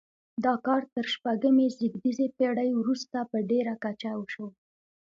[0.45, 4.47] دا کار تر شپږمې زېږدیزې پیړۍ وروسته په ډیره کچه وشو.